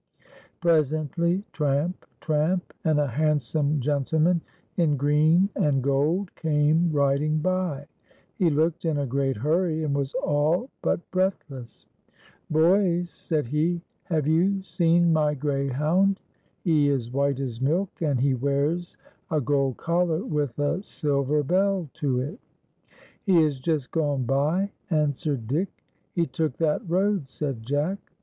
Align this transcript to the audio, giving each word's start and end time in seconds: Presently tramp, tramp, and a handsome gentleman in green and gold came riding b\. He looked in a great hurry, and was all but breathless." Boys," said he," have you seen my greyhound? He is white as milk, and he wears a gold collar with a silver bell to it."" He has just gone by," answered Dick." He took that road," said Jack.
Presently 0.61 1.43
tramp, 1.53 2.07
tramp, 2.21 2.73
and 2.83 2.99
a 2.99 3.05
handsome 3.05 3.79
gentleman 3.79 4.41
in 4.77 4.97
green 4.97 5.47
and 5.55 5.83
gold 5.83 6.33
came 6.35 6.91
riding 6.91 7.37
b\. 7.37 7.83
He 8.39 8.49
looked 8.49 8.83
in 8.83 8.97
a 8.97 9.05
great 9.05 9.37
hurry, 9.37 9.83
and 9.83 9.93
was 9.93 10.15
all 10.15 10.71
but 10.81 11.11
breathless." 11.11 11.85
Boys," 12.49 13.11
said 13.11 13.45
he," 13.45 13.79
have 14.05 14.25
you 14.25 14.63
seen 14.63 15.13
my 15.13 15.35
greyhound? 15.35 16.19
He 16.63 16.89
is 16.89 17.11
white 17.11 17.39
as 17.39 17.61
milk, 17.61 18.01
and 18.01 18.19
he 18.19 18.33
wears 18.33 18.97
a 19.29 19.39
gold 19.39 19.77
collar 19.77 20.25
with 20.25 20.57
a 20.57 20.81
silver 20.81 21.43
bell 21.43 21.91
to 22.01 22.19
it."" 22.21 22.39
He 23.27 23.39
has 23.43 23.59
just 23.59 23.91
gone 23.91 24.23
by," 24.23 24.71
answered 24.89 25.45
Dick." 25.45 25.69
He 26.15 26.25
took 26.25 26.57
that 26.57 26.81
road," 26.89 27.29
said 27.29 27.61
Jack. 27.61 27.99